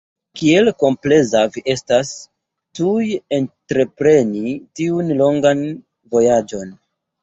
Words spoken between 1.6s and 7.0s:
estas, tuj entrepreni tiun longan vojaĝon!